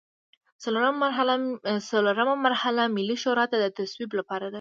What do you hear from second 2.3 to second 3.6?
مرحله ملي شورا ته